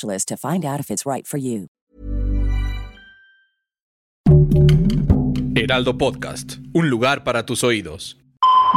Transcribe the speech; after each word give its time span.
to 0.00 0.36
find 0.36 0.64
out 0.64 0.80
if 0.80 0.90
it's 0.90 1.04
right 1.06 1.26
for 1.26 1.38
you. 1.38 1.68
Heraldo 5.54 5.96
Podcast, 5.96 6.56
un 6.72 6.88
lugar 6.88 7.24
para 7.24 7.46
tus 7.46 7.62
oídos. 7.62 8.18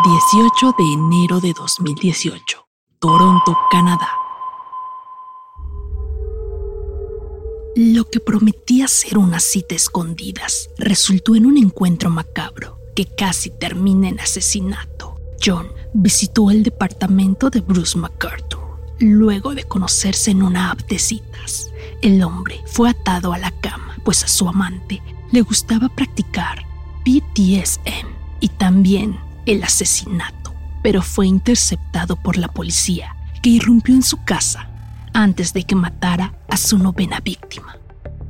18 0.03 0.75
de 0.77 0.83
enero 0.93 1.39
de 1.39 1.53
2018, 1.53 2.67
Toronto, 2.99 3.57
Canadá. 3.71 4.09
Lo 7.75 8.05
que 8.05 8.19
prometía 8.19 8.87
ser 8.87 9.17
una 9.17 9.39
cita 9.39 9.75
escondidas 9.75 10.69
resultó 10.77 11.35
en 11.35 11.45
un 11.45 11.57
encuentro 11.57 12.09
macabro 12.09 12.77
que 12.95 13.05
casi 13.05 13.49
termina 13.49 14.07
en 14.07 14.19
asesinato. 14.19 15.19
John 15.43 15.67
visitó 15.93 16.51
el 16.51 16.63
departamento 16.63 17.49
de 17.49 17.61
Bruce 17.61 17.97
MacArthur 17.97 18.54
luego 18.99 19.55
de 19.55 19.63
conocerse 19.63 20.31
en 20.31 20.43
una 20.43 20.71
app 20.71 20.81
de 20.87 20.99
citas. 20.99 21.71
El 22.01 22.23
hombre 22.23 22.61
fue 22.65 22.89
atado 22.89 23.33
a 23.33 23.37
la 23.37 23.51
cama, 23.51 23.95
pues 24.03 24.23
a 24.23 24.27
su 24.27 24.47
amante 24.47 25.01
le 25.31 25.41
gustaba 25.41 25.89
practicar 25.89 26.65
BDSM 27.05 28.07
y 28.39 28.49
también 28.49 29.19
el 29.45 29.63
asesinato, 29.63 30.53
pero 30.81 31.01
fue 31.01 31.27
interceptado 31.27 32.15
por 32.15 32.37
la 32.37 32.47
policía, 32.47 33.15
que 33.41 33.49
irrumpió 33.49 33.95
en 33.95 34.03
su 34.03 34.23
casa 34.23 34.69
antes 35.13 35.53
de 35.53 35.63
que 35.63 35.75
matara 35.75 36.37
a 36.49 36.57
su 36.57 36.77
novena 36.77 37.19
víctima, 37.19 37.77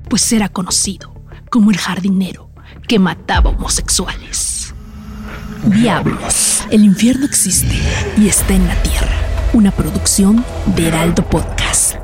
pues 0.10 0.32
era 0.32 0.50
conocido 0.50 1.14
como 1.50 1.72
el 1.72 1.78
jardinero 1.78 2.50
que 2.88 3.00
mataba 3.00 3.50
homosexuales. 3.52 4.74
Diablos, 5.64 6.64
el 6.70 6.84
infierno 6.84 7.26
existe 7.26 7.80
y 8.18 8.28
está 8.28 8.54
en 8.54 8.68
la 8.68 8.84
tierra 8.84 9.25
una 9.56 9.72
producción 9.72 10.44
de 10.76 10.90
Heraldo 10.90 11.24
Podcast. 11.30 11.96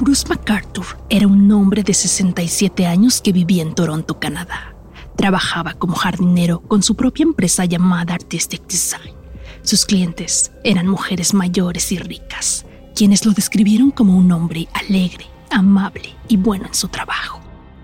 Bruce 0.00 0.26
MacArthur 0.26 0.86
era 1.10 1.26
un 1.26 1.52
hombre 1.52 1.82
de 1.82 1.92
67 1.92 2.86
años 2.86 3.20
que 3.20 3.32
vivía 3.32 3.62
en 3.62 3.74
Toronto, 3.74 4.18
Canadá. 4.18 4.74
Trabajaba 5.16 5.74
como 5.74 5.94
jardinero 5.96 6.60
con 6.60 6.82
su 6.82 6.96
propia 6.96 7.24
empresa 7.24 7.66
llamada 7.66 8.14
Artistic 8.14 8.66
Design. 8.66 9.14
Sus 9.60 9.84
clientes 9.84 10.50
eran 10.64 10.88
mujeres 10.88 11.34
mayores 11.34 11.92
y 11.92 11.98
ricas, 11.98 12.64
quienes 12.94 13.26
lo 13.26 13.32
describieron 13.32 13.90
como 13.90 14.16
un 14.16 14.32
hombre 14.32 14.66
alegre, 14.72 15.26
amable 15.58 16.14
y 16.28 16.36
bueno 16.36 16.66
en 16.66 16.74
su 16.74 16.88
trabajo. 16.88 17.40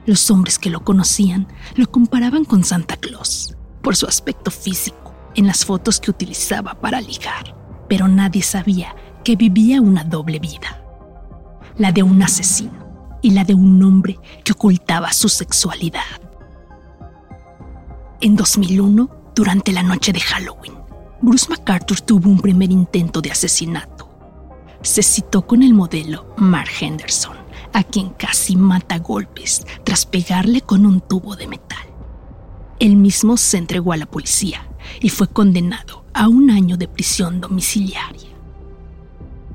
Los 0.07 0.31
hombres 0.31 0.59
que 0.59 0.71
lo 0.71 0.85
conocían 0.85 1.47
lo 1.75 1.91
comparaban 1.91 2.45
con 2.45 2.65
Santa 2.65 2.97
Claus 2.97 3.55
por 3.83 3.97
su 3.97 4.07
aspecto 4.07 4.51
físico 4.51 5.15
en 5.35 5.47
las 5.47 5.65
fotos 5.65 6.01
que 6.01 6.11
utilizaba 6.11 6.75
para 6.75 7.01
ligar, 7.01 7.55
pero 7.89 8.09
nadie 8.09 8.43
sabía 8.43 8.95
que 9.25 9.37
vivía 9.37 9.81
una 9.81 10.05
doble 10.05 10.39
vida, 10.39 10.83
la 11.77 11.93
de 11.93 12.03
un 12.03 12.23
asesino 12.23 13.19
y 13.23 13.31
la 13.31 13.45
de 13.45 13.55
un 13.55 13.83
hombre 13.83 14.19
que 14.45 14.53
ocultaba 14.53 15.13
su 15.13 15.29
sexualidad. 15.29 16.01
En 18.21 18.35
2001, 18.35 19.09
durante 19.35 19.73
la 19.73 19.83
noche 19.83 20.13
de 20.13 20.21
Halloween, 20.21 20.75
Bruce 21.23 21.47
MacArthur 21.49 22.01
tuvo 22.01 22.29
un 22.29 22.41
primer 22.41 22.71
intento 22.71 23.21
de 23.21 23.31
asesinato. 23.31 24.09
Se 24.83 25.03
citó 25.03 25.47
con 25.47 25.63
el 25.63 25.75
modelo 25.75 26.35
Mark 26.37 26.71
Henderson, 26.81 27.38
a 27.79 27.85
quien 27.85 28.11
casi 28.11 28.57
mata 28.57 28.99
golpes 28.99 29.65
tras 29.85 30.05
pegarle 30.05 30.63
con 30.63 30.85
un 30.85 31.01
tubo 31.01 31.37
de 31.37 31.47
metal. 31.47 31.87
Él 32.81 32.97
mismo 32.97 33.37
se 33.37 33.57
entregó 33.57 33.93
a 33.93 33.97
la 33.97 34.07
policía 34.07 34.69
y 35.01 35.11
fue 35.11 35.29
condenado 35.29 36.05
a 36.13 36.27
un 36.27 36.51
año 36.51 36.77
de 36.77 36.89
prisión 36.89 37.41
domiciliaria. 37.41 38.31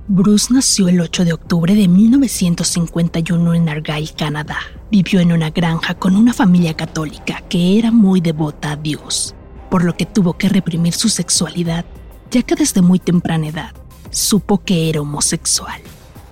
Bruce 0.07 0.53
nació 0.53 0.88
el 0.88 1.01
8 1.01 1.25
de 1.25 1.34
octubre 1.34 1.75
de 1.75 1.89
1951 1.89 3.53
en 3.56 3.67
Argyll, 3.67 4.13
Canadá. 4.16 4.57
Vivió 4.90 5.19
en 5.19 5.34
una 5.34 5.50
granja 5.50 5.95
con 5.95 6.16
una 6.16 6.31
familia 6.31 6.75
católica 6.75 7.41
que 7.50 7.78
era 7.78 7.91
muy 7.91 8.22
devota 8.22 8.72
a 8.72 8.75
Dios, 8.78 9.35
por 9.69 9.84
lo 9.84 9.97
que 9.97 10.05
tuvo 10.05 10.38
que 10.38 10.47
reprimir 10.47 10.94
su 10.94 11.09
sexualidad, 11.09 11.84
ya 12.31 12.41
que 12.44 12.55
desde 12.55 12.81
muy 12.81 13.00
temprana 13.00 13.47
edad 13.47 13.73
supo 14.11 14.63
que 14.63 14.90
era 14.90 15.01
homosexual. 15.01 15.81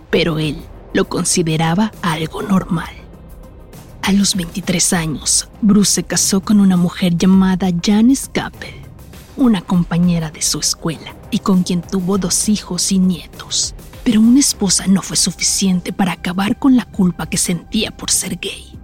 Pero 0.09 0.39
él 0.39 0.57
lo 0.93 1.07
consideraba 1.07 1.91
algo 2.01 2.41
normal. 2.41 2.89
A 4.01 4.11
los 4.11 4.35
23 4.35 4.93
años, 4.93 5.47
Bruce 5.61 5.91
se 5.91 6.03
casó 6.03 6.41
con 6.41 6.59
una 6.59 6.75
mujer 6.75 7.15
llamada 7.17 7.69
Janice 7.83 8.29
Capel, 8.31 8.73
una 9.37 9.61
compañera 9.61 10.31
de 10.31 10.41
su 10.41 10.59
escuela 10.59 11.15
y 11.29 11.39
con 11.39 11.63
quien 11.63 11.81
tuvo 11.81 12.17
dos 12.17 12.49
hijos 12.49 12.91
y 12.91 12.99
nietos. 12.99 13.75
Pero 14.03 14.19
una 14.19 14.39
esposa 14.39 14.87
no 14.87 15.03
fue 15.03 15.17
suficiente 15.17 15.93
para 15.93 16.13
acabar 16.13 16.57
con 16.57 16.75
la 16.75 16.85
culpa 16.85 17.27
que 17.27 17.37
sentía 17.37 17.91
por 17.91 18.09
ser 18.09 18.39
gay. 18.39 18.77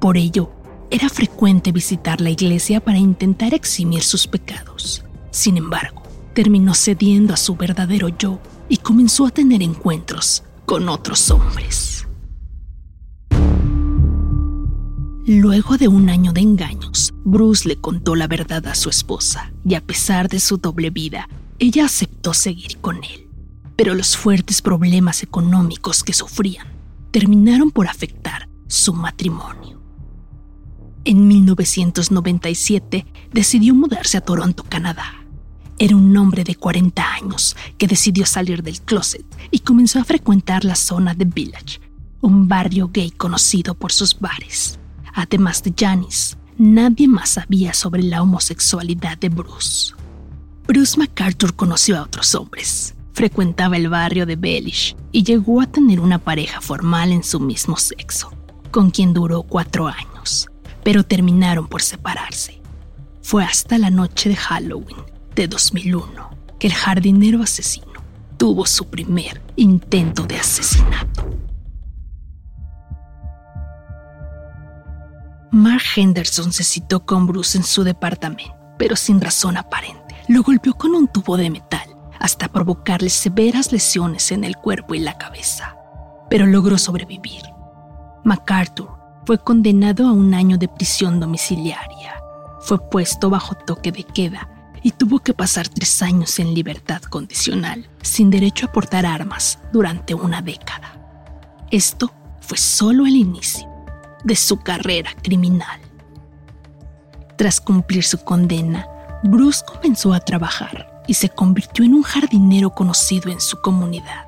Por 0.00 0.16
ello, 0.16 0.50
era 0.90 1.08
frecuente 1.08 1.70
visitar 1.70 2.20
la 2.20 2.30
iglesia 2.30 2.80
para 2.80 2.98
intentar 2.98 3.54
eximir 3.54 4.02
sus 4.02 4.26
pecados. 4.26 5.04
Sin 5.30 5.58
embargo, 5.58 6.02
terminó 6.34 6.74
cediendo 6.74 7.34
a 7.34 7.36
su 7.36 7.56
verdadero 7.56 8.08
yo 8.08 8.40
y 8.68 8.78
comenzó 8.78 9.26
a 9.26 9.30
tener 9.30 9.62
encuentros 9.62 10.42
con 10.66 10.88
otros 10.88 11.30
hombres. 11.30 12.06
Luego 15.24 15.78
de 15.78 15.88
un 15.88 16.10
año 16.10 16.32
de 16.32 16.40
engaños, 16.40 17.14
Bruce 17.24 17.68
le 17.68 17.76
contó 17.76 18.16
la 18.16 18.26
verdad 18.26 18.66
a 18.66 18.74
su 18.74 18.90
esposa 18.90 19.52
y 19.64 19.74
a 19.74 19.80
pesar 19.80 20.28
de 20.28 20.40
su 20.40 20.56
doble 20.56 20.90
vida, 20.90 21.28
ella 21.58 21.84
aceptó 21.84 22.34
seguir 22.34 22.78
con 22.78 22.96
él. 23.04 23.28
Pero 23.76 23.94
los 23.94 24.16
fuertes 24.16 24.62
problemas 24.62 25.22
económicos 25.22 26.02
que 26.02 26.12
sufrían 26.12 26.66
terminaron 27.12 27.70
por 27.70 27.86
afectar 27.86 28.48
su 28.66 28.94
matrimonio. 28.94 29.80
En 31.04 31.28
1997 31.28 33.06
decidió 33.32 33.74
mudarse 33.74 34.18
a 34.18 34.22
Toronto, 34.22 34.64
Canadá 34.68 35.21
era 35.82 35.96
un 35.96 36.16
hombre 36.16 36.44
de 36.44 36.54
40 36.54 37.02
años 37.14 37.56
que 37.76 37.88
decidió 37.88 38.24
salir 38.24 38.62
del 38.62 38.80
closet 38.82 39.24
y 39.50 39.58
comenzó 39.58 39.98
a 39.98 40.04
frecuentar 40.04 40.64
la 40.64 40.76
zona 40.76 41.12
de 41.12 41.24
Village, 41.24 41.80
un 42.20 42.46
barrio 42.46 42.88
gay 42.92 43.10
conocido 43.10 43.74
por 43.74 43.90
sus 43.90 44.20
bares. 44.20 44.78
Además 45.12 45.60
de 45.64 45.74
Janice, 45.76 46.36
nadie 46.56 47.08
más 47.08 47.30
sabía 47.30 47.74
sobre 47.74 48.04
la 48.04 48.22
homosexualidad 48.22 49.18
de 49.18 49.28
Bruce. 49.28 49.92
Bruce 50.68 50.96
MacArthur 50.96 51.56
conoció 51.56 51.98
a 51.98 52.02
otros 52.02 52.32
hombres, 52.36 52.94
frecuentaba 53.12 53.76
el 53.76 53.88
barrio 53.88 54.24
de 54.24 54.36
Bellish 54.36 54.94
y 55.10 55.24
llegó 55.24 55.60
a 55.60 55.66
tener 55.66 55.98
una 55.98 56.18
pareja 56.18 56.60
formal 56.60 57.10
en 57.10 57.24
su 57.24 57.40
mismo 57.40 57.76
sexo, 57.76 58.32
con 58.70 58.92
quien 58.92 59.12
duró 59.12 59.42
cuatro 59.42 59.88
años, 59.88 60.48
pero 60.84 61.02
terminaron 61.02 61.66
por 61.66 61.82
separarse. 61.82 62.62
Fue 63.20 63.42
hasta 63.42 63.78
la 63.78 63.90
noche 63.90 64.28
de 64.28 64.36
Halloween 64.36 65.11
de 65.34 65.48
2001 65.48 66.30
que 66.58 66.66
el 66.66 66.74
jardinero 66.74 67.42
asesino 67.42 67.92
tuvo 68.36 68.66
su 68.66 68.86
primer 68.88 69.42
intento 69.56 70.24
de 70.24 70.36
asesinato. 70.36 71.28
Mark 75.50 75.82
Henderson 75.96 76.52
se 76.52 76.64
citó 76.64 77.04
con 77.04 77.26
Bruce 77.26 77.58
en 77.58 77.64
su 77.64 77.84
departamento, 77.84 78.54
pero 78.78 78.96
sin 78.96 79.20
razón 79.20 79.56
aparente. 79.56 80.16
Lo 80.28 80.42
golpeó 80.42 80.74
con 80.74 80.94
un 80.94 81.08
tubo 81.08 81.36
de 81.36 81.50
metal 81.50 81.88
hasta 82.18 82.48
provocarle 82.48 83.10
severas 83.10 83.72
lesiones 83.72 84.32
en 84.32 84.44
el 84.44 84.56
cuerpo 84.56 84.94
y 84.94 85.00
la 85.00 85.18
cabeza, 85.18 85.76
pero 86.30 86.46
logró 86.46 86.78
sobrevivir. 86.78 87.42
MacArthur 88.24 88.88
fue 89.26 89.38
condenado 89.38 90.06
a 90.06 90.12
un 90.12 90.32
año 90.32 90.58
de 90.58 90.68
prisión 90.68 91.20
domiciliaria. 91.20 92.14
Fue 92.60 92.78
puesto 92.88 93.28
bajo 93.28 93.54
toque 93.54 93.92
de 93.92 94.04
queda 94.04 94.48
y 94.82 94.90
tuvo 94.90 95.20
que 95.20 95.34
pasar 95.34 95.68
tres 95.68 96.02
años 96.02 96.38
en 96.38 96.54
libertad 96.54 97.02
condicional, 97.02 97.88
sin 98.02 98.30
derecho 98.30 98.66
a 98.66 98.72
portar 98.72 99.06
armas 99.06 99.58
durante 99.72 100.14
una 100.14 100.42
década. 100.42 100.98
Esto 101.70 102.12
fue 102.40 102.58
solo 102.58 103.06
el 103.06 103.16
inicio 103.16 103.68
de 104.24 104.36
su 104.36 104.58
carrera 104.58 105.10
criminal. 105.22 105.80
Tras 107.36 107.60
cumplir 107.60 108.04
su 108.04 108.18
condena, 108.18 108.86
Bruce 109.22 109.64
comenzó 109.66 110.12
a 110.12 110.20
trabajar 110.20 111.02
y 111.06 111.14
se 111.14 111.28
convirtió 111.28 111.84
en 111.84 111.94
un 111.94 112.02
jardinero 112.02 112.70
conocido 112.70 113.30
en 113.30 113.40
su 113.40 113.60
comunidad. 113.60 114.26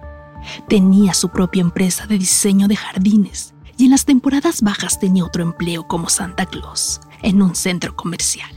Tenía 0.68 1.14
su 1.14 1.28
propia 1.28 1.62
empresa 1.62 2.06
de 2.06 2.18
diseño 2.18 2.68
de 2.68 2.76
jardines 2.76 3.54
y 3.76 3.84
en 3.86 3.90
las 3.90 4.04
temporadas 4.04 4.62
bajas 4.62 5.00
tenía 5.00 5.24
otro 5.24 5.42
empleo 5.42 5.86
como 5.86 6.08
Santa 6.08 6.46
Claus 6.46 7.00
en 7.22 7.42
un 7.42 7.54
centro 7.54 7.96
comercial. 7.96 8.53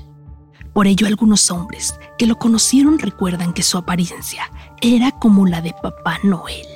Por 0.78 0.86
ello 0.86 1.08
algunos 1.08 1.50
hombres 1.50 1.96
que 2.20 2.28
lo 2.28 2.38
conocieron 2.38 3.00
recuerdan 3.00 3.52
que 3.52 3.64
su 3.64 3.80
apariencia 3.80 4.52
era 4.80 5.10
como 5.10 5.48
la 5.48 5.60
de 5.60 5.74
Papá 5.82 6.20
Noel. 6.22 6.68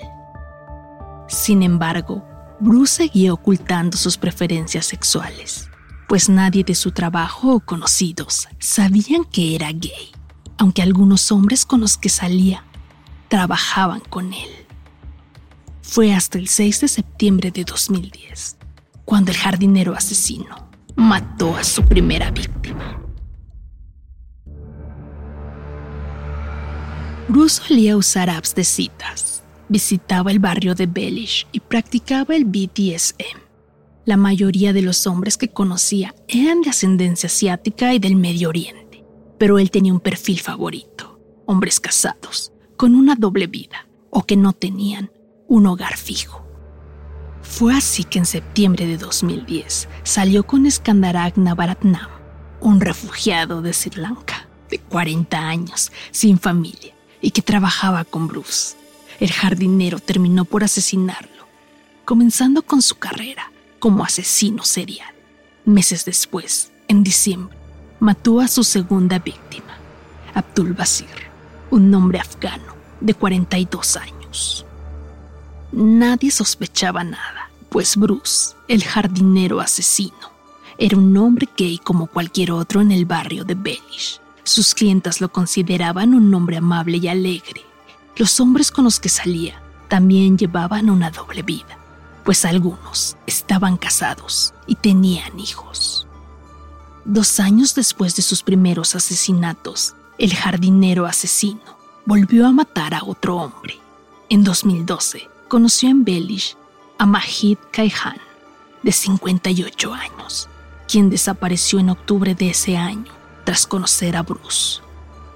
Sin 1.27 1.61
embargo, 1.61 2.25
Bruce 2.59 2.95
seguía 2.95 3.31
ocultando 3.31 3.95
sus 3.97 4.17
preferencias 4.17 4.87
sexuales, 4.87 5.69
pues 6.09 6.29
nadie 6.29 6.63
de 6.63 6.73
su 6.73 6.89
trabajo 6.89 7.53
o 7.53 7.59
conocidos 7.59 8.47
sabían 8.57 9.23
que 9.23 9.53
era 9.53 9.71
gay 9.71 10.09
aunque 10.57 10.81
algunos 10.81 11.31
hombres 11.31 11.63
con 11.63 11.81
los 11.81 11.95
que 11.95 12.09
salía 12.09 12.65
trabajaban 13.27 13.99
con 13.99 14.33
él. 14.33 14.49
Fue 15.83 16.11
hasta 16.11 16.39
el 16.39 16.47
6 16.47 16.81
de 16.81 16.87
septiembre 16.87 17.51
de 17.51 17.65
2010 17.65 18.57
cuando 19.05 19.29
el 19.29 19.37
jardinero 19.37 19.93
asesino 19.93 20.71
mató 20.95 21.55
a 21.55 21.63
su 21.63 21.83
primera 21.83 22.31
víctima. 22.31 23.00
Bruce 27.31 27.61
solía 27.67 27.97
usar 27.97 28.29
apps 28.29 28.53
de 28.53 28.63
citas, 28.63 29.43
visitaba 29.69 30.31
el 30.31 30.39
barrio 30.39 30.75
de 30.75 30.85
Bellish 30.85 31.47
y 31.51 31.59
practicaba 31.59 32.35
el 32.35 32.45
BDSM. 32.45 33.39
La 34.05 34.17
mayoría 34.17 34.73
de 34.73 34.81
los 34.81 35.07
hombres 35.07 35.37
que 35.37 35.49
conocía 35.49 36.13
eran 36.27 36.61
de 36.61 36.71
ascendencia 36.71 37.27
asiática 37.27 37.93
y 37.93 37.99
del 37.99 38.15
Medio 38.15 38.49
Oriente 38.49 38.91
pero 39.41 39.57
él 39.57 39.71
tenía 39.71 39.91
un 39.91 39.99
perfil 39.99 40.39
favorito, 40.39 41.19
hombres 41.47 41.79
casados, 41.79 42.53
con 42.77 42.93
una 42.93 43.15
doble 43.15 43.47
vida 43.47 43.87
o 44.11 44.21
que 44.21 44.37
no 44.37 44.53
tenían 44.53 45.11
un 45.47 45.65
hogar 45.65 45.97
fijo. 45.97 46.45
Fue 47.41 47.73
así 47.73 48.03
que 48.03 48.19
en 48.19 48.27
septiembre 48.27 48.85
de 48.85 48.97
2010 48.99 49.89
salió 50.03 50.45
con 50.45 50.69
Skandarak 50.69 51.37
Navaratnam, 51.37 52.07
un 52.59 52.81
refugiado 52.81 53.63
de 53.63 53.73
Sri 53.73 53.99
Lanka, 53.99 54.47
de 54.69 54.77
40 54.77 55.39
años, 55.39 55.91
sin 56.11 56.37
familia, 56.37 56.93
y 57.21 57.31
que 57.31 57.41
trabajaba 57.41 58.03
con 58.03 58.27
Bruce. 58.27 58.75
El 59.19 59.31
jardinero 59.31 59.99
terminó 59.99 60.45
por 60.45 60.63
asesinarlo, 60.63 61.47
comenzando 62.05 62.63
con 62.63 62.81
su 62.81 62.95
carrera 62.95 63.51
como 63.79 64.03
asesino 64.03 64.63
serial. 64.63 65.13
Meses 65.65 66.05
después, 66.05 66.71
en 66.87 67.03
diciembre, 67.03 67.57
mató 67.99 68.39
a 68.39 68.47
su 68.47 68.63
segunda 68.63 69.19
víctima, 69.19 69.77
Abdul 70.33 70.73
Basir, 70.73 71.07
un 71.69 71.93
hombre 71.93 72.19
afgano 72.19 72.75
de 72.99 73.13
42 73.13 73.97
años. 73.97 74.65
Nadie 75.71 76.31
sospechaba 76.31 77.03
nada, 77.03 77.51
pues 77.69 77.95
Bruce, 77.97 78.55
el 78.67 78.83
jardinero 78.83 79.59
asesino, 79.59 80.31
era 80.77 80.97
un 80.97 81.15
hombre 81.17 81.47
gay 81.57 81.77
como 81.77 82.07
cualquier 82.07 82.51
otro 82.51 82.81
en 82.81 82.91
el 82.91 83.05
barrio 83.05 83.43
de 83.43 83.55
Bellish. 83.55 84.20
Sus 84.43 84.73
clientas 84.73 85.21
lo 85.21 85.31
consideraban 85.31 86.13
un 86.13 86.33
hombre 86.33 86.57
amable 86.57 86.97
y 86.97 87.07
alegre. 87.07 87.61
Los 88.15 88.39
hombres 88.39 88.71
con 88.71 88.85
los 88.85 88.99
que 88.99 89.09
salía 89.09 89.61
también 89.87 90.37
llevaban 90.37 90.89
una 90.89 91.11
doble 91.11 91.43
vida, 91.43 91.77
pues 92.23 92.45
algunos 92.45 93.17
estaban 93.27 93.77
casados 93.77 94.53
y 94.67 94.75
tenían 94.75 95.39
hijos. 95.39 96.07
Dos 97.05 97.39
años 97.39 97.75
después 97.75 98.15
de 98.15 98.21
sus 98.21 98.43
primeros 98.43 98.95
asesinatos, 98.95 99.95
el 100.17 100.33
jardinero 100.33 101.05
asesino 101.05 101.77
volvió 102.05 102.47
a 102.47 102.51
matar 102.51 102.93
a 102.93 103.03
otro 103.03 103.37
hombre. 103.37 103.79
En 104.29 104.43
2012, 104.43 105.27
conoció 105.47 105.89
en 105.89 106.03
Belish 106.03 106.55
a 106.97 107.05
Mahid 107.05 107.57
Kaihan, 107.71 108.17
de 108.83 108.91
58 108.91 109.93
años, 109.93 110.47
quien 110.87 111.09
desapareció 111.09 111.79
en 111.79 111.89
octubre 111.89 112.33
de 112.33 112.49
ese 112.49 112.77
año 112.77 113.20
tras 113.43 113.67
conocer 113.67 114.15
a 114.15 114.23
Bruce. 114.23 114.81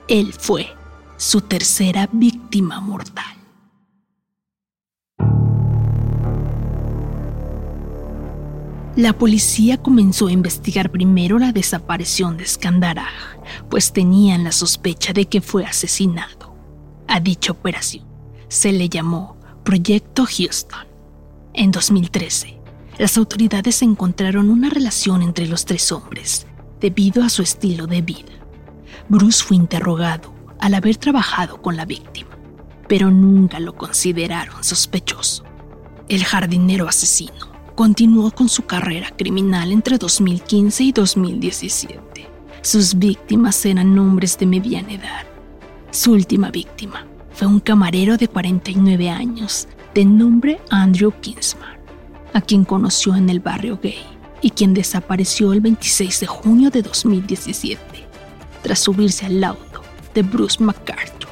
Él 0.08 0.34
fue 0.34 0.70
su 1.18 1.42
tercera 1.42 2.10
víctima 2.12 2.80
mortal. 2.80 3.26
La 8.96 9.12
policía 9.12 9.78
comenzó 9.78 10.28
a 10.28 10.32
investigar 10.32 10.90
primero 10.90 11.38
la 11.38 11.52
desaparición 11.52 12.38
de 12.38 12.46
Skandaraj, 12.46 13.40
pues 13.70 13.92
tenían 13.92 14.46
la 14.46 14.54
sospecha 14.54 15.12
de 15.12 15.26
que 15.26 15.42
fue 15.42 15.66
asesinado. 15.66 16.56
A 17.08 17.20
dicha 17.20 17.52
operación 17.52 18.06
se 18.48 18.72
le 18.72 18.88
llamó 18.88 19.38
Proyecto 19.66 20.26
Houston. 20.26 20.88
En 21.54 21.72
2013, 21.72 22.58
las 22.98 23.18
autoridades 23.18 23.82
encontraron 23.82 24.50
una 24.50 24.70
relación 24.70 25.22
entre 25.22 25.48
los 25.48 25.66
tres 25.66 25.92
hombres 25.92 26.48
debido 26.80 27.24
a 27.24 27.30
su 27.30 27.42
estilo 27.42 27.88
de 27.88 28.02
vida. 28.02 28.34
Bruce 29.10 29.44
fue 29.44 29.58
interrogado 29.58 30.34
al 30.60 30.74
haber 30.74 30.98
trabajado 30.98 31.62
con 31.62 31.76
la 31.76 31.86
víctima, 31.86 32.32
pero 32.88 33.12
nunca 33.12 33.60
lo 33.60 33.76
consideraron 33.76 34.64
sospechoso. 34.64 35.44
El 36.08 36.24
jardinero 36.24 36.88
asesino 36.88 37.54
continuó 37.76 38.32
con 38.32 38.50
su 38.50 38.64
carrera 38.66 39.10
criminal 39.16 39.72
entre 39.72 39.98
2015 39.98 40.84
y 40.84 40.92
2017. 40.92 42.30
Sus 42.62 42.96
víctimas 42.96 43.66
eran 43.66 43.98
hombres 44.00 44.38
de 44.38 44.46
mediana 44.46 44.94
edad. 44.94 45.26
Su 45.92 46.14
última 46.14 46.52
víctima 46.52 47.06
fue 47.32 47.48
un 47.48 47.60
camarero 47.60 48.18
de 48.18 48.28
49 48.28 49.10
años 49.10 49.68
de 49.94 50.06
nombre 50.06 50.60
Andrew 50.70 51.12
Kinsman, 51.22 51.80
a 52.34 52.42
quien 52.42 52.66
conoció 52.66 53.16
en 53.16 53.30
el 53.30 53.40
barrio 53.40 53.80
gay 53.82 54.15
y 54.46 54.52
quien 54.52 54.76
desapareció 54.76 55.54
el 55.54 55.60
26 55.60 56.20
de 56.20 56.28
junio 56.28 56.70
de 56.70 56.84
2017 56.84 57.82
tras 58.62 58.78
subirse 58.78 59.26
al 59.26 59.44
auto 59.44 59.82
de 60.14 60.22
Bruce 60.22 60.64
MacArthur. 60.64 61.32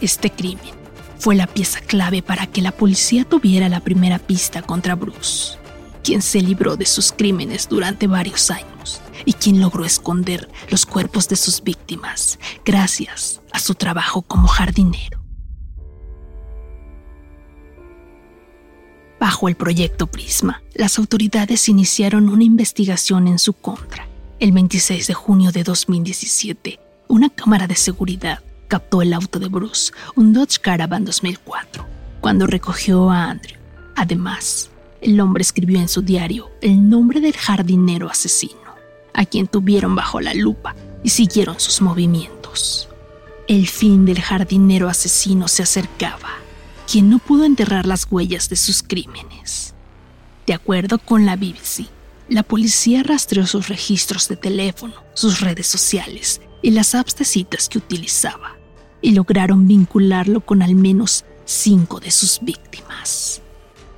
Este 0.00 0.30
crimen 0.30 0.72
fue 1.18 1.34
la 1.34 1.46
pieza 1.46 1.80
clave 1.82 2.22
para 2.22 2.46
que 2.46 2.62
la 2.62 2.72
policía 2.72 3.26
tuviera 3.26 3.68
la 3.68 3.80
primera 3.80 4.18
pista 4.18 4.62
contra 4.62 4.94
Bruce, 4.94 5.58
quien 6.02 6.22
se 6.22 6.40
libró 6.40 6.78
de 6.78 6.86
sus 6.86 7.12
crímenes 7.12 7.68
durante 7.68 8.06
varios 8.06 8.50
años 8.50 9.02
y 9.26 9.34
quien 9.34 9.60
logró 9.60 9.84
esconder 9.84 10.48
los 10.70 10.86
cuerpos 10.86 11.28
de 11.28 11.36
sus 11.36 11.62
víctimas 11.62 12.38
gracias 12.64 13.42
a 13.52 13.58
su 13.58 13.74
trabajo 13.74 14.22
como 14.22 14.48
jardinero. 14.48 15.21
Bajo 19.22 19.46
el 19.46 19.54
proyecto 19.54 20.08
Prisma, 20.08 20.64
las 20.74 20.98
autoridades 20.98 21.68
iniciaron 21.68 22.28
una 22.28 22.42
investigación 22.42 23.28
en 23.28 23.38
su 23.38 23.52
contra. 23.52 24.08
El 24.40 24.50
26 24.50 25.06
de 25.06 25.14
junio 25.14 25.52
de 25.52 25.62
2017, 25.62 26.80
una 27.06 27.30
cámara 27.30 27.68
de 27.68 27.76
seguridad 27.76 28.40
captó 28.66 29.00
el 29.00 29.12
auto 29.12 29.38
de 29.38 29.46
Bruce, 29.46 29.92
un 30.16 30.32
Dodge 30.32 30.58
Caravan 30.60 31.04
2004, 31.04 31.86
cuando 32.20 32.48
recogió 32.48 33.10
a 33.12 33.30
Andrew. 33.30 33.60
Además, 33.94 34.70
el 35.00 35.20
hombre 35.20 35.42
escribió 35.42 35.78
en 35.78 35.88
su 35.88 36.02
diario 36.02 36.50
el 36.60 36.90
nombre 36.90 37.20
del 37.20 37.36
jardinero 37.36 38.10
asesino, 38.10 38.74
a 39.14 39.24
quien 39.24 39.46
tuvieron 39.46 39.94
bajo 39.94 40.20
la 40.20 40.34
lupa 40.34 40.74
y 41.04 41.10
siguieron 41.10 41.60
sus 41.60 41.80
movimientos. 41.80 42.88
El 43.46 43.68
fin 43.68 44.04
del 44.04 44.20
jardinero 44.20 44.88
asesino 44.88 45.46
se 45.46 45.62
acercaba, 45.62 46.42
quien 46.92 47.08
no 47.08 47.20
pudo 47.20 47.46
enterrar 47.46 47.86
las 47.86 48.06
huellas 48.10 48.50
de 48.50 48.56
sus 48.56 48.82
crímenes. 48.82 49.72
De 50.46 50.52
acuerdo 50.52 50.98
con 50.98 51.24
la 51.24 51.36
BBC, 51.36 51.86
la 52.28 52.42
policía 52.42 53.02
rastreó 53.02 53.46
sus 53.46 53.68
registros 53.68 54.28
de 54.28 54.36
teléfono, 54.36 54.92
sus 55.14 55.40
redes 55.40 55.66
sociales 55.66 56.42
y 56.60 56.72
las 56.72 56.94
apps 56.94 57.14
que 57.70 57.78
utilizaba 57.78 58.58
y 59.00 59.12
lograron 59.12 59.66
vincularlo 59.66 60.42
con 60.42 60.60
al 60.60 60.74
menos 60.74 61.24
cinco 61.46 61.98
de 61.98 62.10
sus 62.10 62.40
víctimas. 62.42 63.40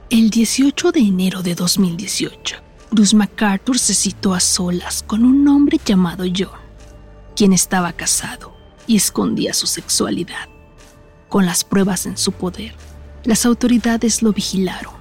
El 0.08 0.30
18 0.30 0.92
de 0.92 1.00
enero 1.00 1.42
de 1.42 1.56
2018, 1.56 2.58
Bruce 2.92 3.16
MacArthur 3.16 3.76
se 3.76 3.94
citó 3.94 4.34
a 4.34 4.40
solas 4.40 5.02
con 5.02 5.24
un 5.24 5.48
hombre 5.48 5.80
llamado 5.84 6.26
John, 6.32 6.60
quien 7.34 7.54
estaba 7.54 7.92
casado 7.92 8.56
y 8.86 8.94
escondía 8.94 9.52
su 9.52 9.66
sexualidad. 9.66 10.53
Con 11.34 11.46
las 11.46 11.64
pruebas 11.64 12.06
en 12.06 12.16
su 12.16 12.30
poder, 12.30 12.76
las 13.24 13.44
autoridades 13.44 14.22
lo 14.22 14.32
vigilaron 14.32 14.94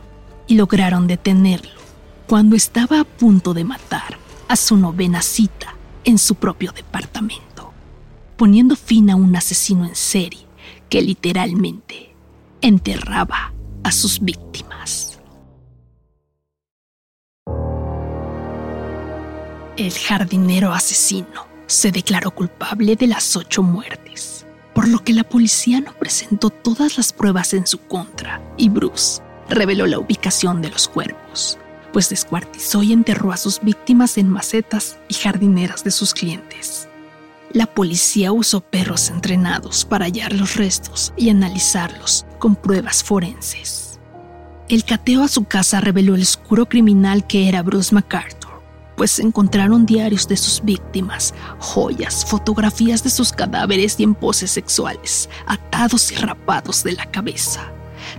y 0.47 0.55
lograron 0.55 1.05
detenerlo 1.05 1.79
cuando 2.25 2.55
estaba 2.55 3.01
a 3.01 3.03
punto 3.03 3.53
de 3.53 3.63
matar 3.63 4.17
a 4.47 4.55
su 4.55 4.75
novena 4.75 5.21
cita 5.21 5.75
en 6.03 6.17
su 6.17 6.33
propio 6.33 6.71
departamento, 6.71 7.71
poniendo 8.35 8.75
fin 8.75 9.11
a 9.11 9.15
un 9.15 9.35
asesino 9.35 9.85
en 9.85 9.93
serie 9.93 10.47
que 10.89 11.03
literalmente 11.03 12.15
enterraba 12.61 13.53
a 13.83 13.91
sus 13.91 14.19
víctimas. 14.19 15.19
El 19.77 19.93
jardinero 19.93 20.73
asesino 20.73 21.45
se 21.67 21.91
declaró 21.91 22.31
culpable 22.31 22.95
de 22.95 23.05
las 23.05 23.35
ocho 23.35 23.61
muertes, 23.61 24.42
por 24.73 24.87
lo 24.87 25.03
que 25.03 25.13
la 25.13 25.23
policía 25.23 25.79
no 25.81 25.93
presentó 25.93 26.49
todas 26.49 26.97
las 26.97 27.13
pruebas 27.13 27.53
en 27.53 27.67
su 27.67 27.79
contra 27.79 28.41
y 28.57 28.69
Bruce 28.69 29.21
reveló 29.49 29.85
la 29.87 29.99
ubicación 29.99 30.61
de 30.61 30.69
los 30.69 30.87
cuerpos, 30.87 31.57
pues 31.91 32.09
descuartizó 32.09 32.81
y 32.83 32.93
enterró 32.93 33.31
a 33.31 33.37
sus 33.37 33.61
víctimas 33.61 34.17
en 34.17 34.29
macetas 34.29 34.97
y 35.07 35.13
jardineras 35.13 35.83
de 35.83 35.91
sus 35.91 36.13
clientes. 36.13 36.87
La 37.51 37.67
policía 37.67 38.31
usó 38.31 38.61
perros 38.61 39.11
entrenados 39.11 39.85
para 39.85 40.05
hallar 40.05 40.33
los 40.33 40.55
restos 40.55 41.13
y 41.15 41.29
analizarlos 41.29 42.25
con 42.39 42.55
pruebas 42.55 43.03
forenses. 43.03 43.99
El 44.69 44.85
cateo 44.85 45.23
a 45.23 45.27
su 45.27 45.43
casa 45.43 45.81
reveló 45.81 46.15
el 46.15 46.23
oscuro 46.23 46.67
criminal 46.67 47.27
que 47.27 47.47
era 47.47 47.61
Bruce 47.61 47.93
MacArthur, 47.93 48.42
pues 48.95 49.19
encontraron 49.19 49.85
diarios 49.85 50.27
de 50.27 50.37
sus 50.37 50.63
víctimas, 50.63 51.33
joyas, 51.59 52.25
fotografías 52.25 53.03
de 53.03 53.09
sus 53.09 53.31
cadáveres 53.31 53.99
y 53.99 54.03
en 54.03 54.15
poses 54.15 54.51
sexuales, 54.51 55.29
atados 55.45 56.11
y 56.11 56.15
rapados 56.15 56.83
de 56.83 56.93
la 56.93 57.05
cabeza. 57.05 57.71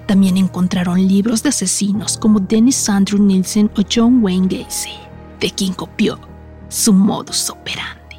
También 0.07 0.37
encontraron 0.37 1.07
libros 1.07 1.43
de 1.43 1.51
asesinos 1.51 2.17
como 2.17 2.41
Dennis 2.41 2.89
Andrew 2.89 3.23
Nielsen 3.23 3.71
o 3.77 3.83
John 3.91 4.23
Wayne 4.23 4.49
Gacy, 4.49 4.95
de 5.41 5.51
quien 5.51 5.75
copió 5.75 6.19
su 6.69 6.93
modus 6.93 7.51
operandi. 7.51 8.17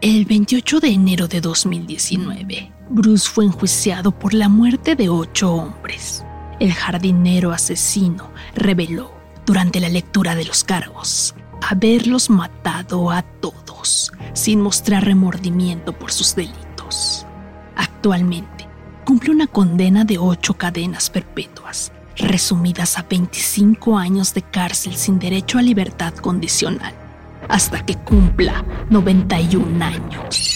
El 0.00 0.24
28 0.26 0.80
de 0.80 0.88
enero 0.88 1.26
de 1.26 1.40
2019, 1.40 2.72
Bruce 2.90 3.28
fue 3.28 3.46
enjuiciado 3.46 4.12
por 4.12 4.34
la 4.34 4.48
muerte 4.48 4.94
de 4.94 5.08
ocho 5.08 5.52
hombres. 5.52 6.24
El 6.60 6.72
jardinero 6.72 7.52
asesino 7.52 8.30
reveló 8.54 9.12
durante 9.44 9.80
la 9.80 9.88
lectura 9.88 10.34
de 10.34 10.44
los 10.44 10.64
cargos 10.64 11.34
haberlos 11.68 12.30
matado 12.30 13.10
a 13.10 13.22
todos 13.22 14.12
sin 14.34 14.60
mostrar 14.60 15.04
remordimiento 15.04 15.92
por 15.92 16.12
sus 16.12 16.36
delitos. 16.36 17.26
Actualmente 17.74 18.68
cumple 19.04 19.32
una 19.32 19.46
condena 19.46 20.04
de 20.04 20.18
ocho 20.18 20.54
cadenas 20.54 21.10
perpetuas, 21.10 21.92
resumidas 22.16 22.98
a 22.98 23.02
25 23.02 23.98
años 23.98 24.32
de 24.34 24.42
cárcel 24.42 24.94
sin 24.94 25.18
derecho 25.18 25.58
a 25.58 25.62
libertad 25.62 26.14
condicional, 26.14 26.94
hasta 27.48 27.84
que 27.84 27.96
cumpla 27.96 28.64
91 28.90 29.84
años. 29.84 30.55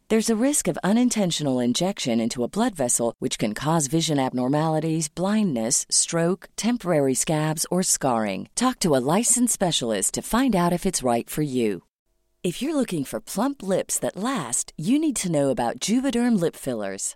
There's 0.11 0.29
a 0.29 0.45
risk 0.47 0.67
of 0.67 0.77
unintentional 0.83 1.61
injection 1.61 2.19
into 2.19 2.43
a 2.43 2.49
blood 2.49 2.75
vessel, 2.75 3.15
which 3.19 3.39
can 3.39 3.53
cause 3.53 3.87
vision 3.87 4.19
abnormalities, 4.19 5.07
blindness, 5.07 5.85
stroke, 5.89 6.49
temporary 6.57 7.13
scabs, 7.13 7.65
or 7.71 7.81
scarring. 7.81 8.49
Talk 8.53 8.79
to 8.79 8.93
a 8.93 9.05
licensed 9.17 9.53
specialist 9.53 10.13
to 10.15 10.21
find 10.21 10.53
out 10.53 10.73
if 10.73 10.85
it's 10.85 11.01
right 11.01 11.29
for 11.29 11.43
you. 11.43 11.83
If 12.43 12.61
you're 12.61 12.75
looking 12.75 13.05
for 13.05 13.21
plump 13.21 13.63
lips 13.63 13.99
that 13.99 14.17
last, 14.17 14.73
you 14.75 14.99
need 14.99 15.15
to 15.15 15.31
know 15.31 15.49
about 15.49 15.79
Juvederm 15.79 16.37
lip 16.37 16.57
fillers. 16.57 17.15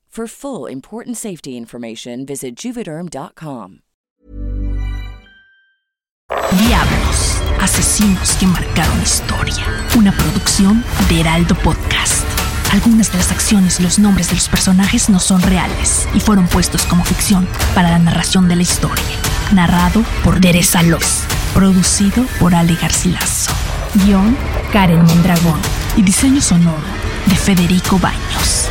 For 0.11 0.27
full 0.27 0.69
important 0.69 1.15
safety 1.15 1.55
information, 1.55 2.25
visit 2.25 2.57
juvederm.com. 2.57 3.79
Diablos, 6.51 7.41
asesinos 7.61 8.35
que 8.35 8.45
marcaron 8.45 9.01
historia. 9.01 9.65
Una 9.97 10.11
producción 10.11 10.83
de 11.07 11.21
Heraldo 11.21 11.55
Podcast. 11.55 12.25
Algunas 12.73 13.09
de 13.13 13.19
las 13.19 13.31
acciones 13.31 13.79
y 13.79 13.83
los 13.83 13.99
nombres 13.99 14.27
de 14.27 14.35
los 14.35 14.49
personajes 14.49 15.09
no 15.09 15.17
son 15.17 15.41
reales 15.41 16.09
y 16.13 16.19
fueron 16.19 16.45
puestos 16.47 16.85
como 16.87 17.05
ficción 17.05 17.47
para 17.73 17.89
la 17.91 17.99
narración 17.99 18.49
de 18.49 18.57
la 18.57 18.63
historia. 18.63 19.15
Narrado 19.53 20.03
por 20.25 20.41
Teresa 20.41 20.83
López. 20.83 21.23
Producido 21.53 22.25
por 22.37 22.53
Ale 22.53 22.75
Garcilaso. 22.75 23.53
Guión 23.93 24.35
Karen 24.73 25.05
Mondragón. 25.05 25.61
Y 25.95 26.01
diseño 26.01 26.41
sonoro 26.41 26.83
de 27.27 27.35
Federico 27.37 27.97
Baños. 27.97 28.70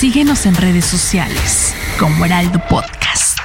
Síguenos 0.00 0.46
en 0.46 0.54
redes 0.54 0.86
sociales 0.86 1.74
como 1.98 2.24
Heraldo 2.24 2.58
Podcast. 2.70 3.38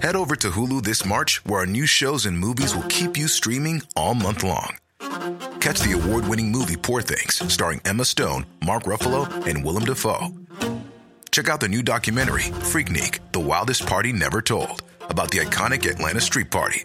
Head 0.00 0.14
over 0.14 0.36
to 0.36 0.50
Hulu 0.50 0.84
this 0.84 1.04
March, 1.04 1.40
where 1.44 1.58
our 1.58 1.66
new 1.66 1.86
shows 1.86 2.24
and 2.24 2.38
movies 2.38 2.76
will 2.76 2.86
keep 2.88 3.16
you 3.16 3.26
streaming 3.26 3.82
all 3.96 4.14
month 4.14 4.44
long. 4.44 4.76
Catch 5.58 5.80
the 5.80 6.00
award 6.00 6.28
winning 6.28 6.52
movie 6.52 6.76
Poor 6.76 7.02
Things, 7.02 7.42
starring 7.52 7.80
Emma 7.84 8.04
Stone, 8.04 8.46
Mark 8.64 8.84
Ruffalo, 8.84 9.26
and 9.44 9.64
Willem 9.64 9.86
Dafoe. 9.86 10.28
Check 11.32 11.48
out 11.48 11.58
the 11.58 11.68
new 11.68 11.82
documentary, 11.82 12.52
Freaknik 12.62 13.18
The 13.32 13.40
Wildest 13.40 13.88
Party 13.88 14.12
Never 14.12 14.40
Told, 14.40 14.84
about 15.08 15.32
the 15.32 15.38
iconic 15.38 15.90
Atlanta 15.90 16.20
Street 16.20 16.52
Party. 16.52 16.84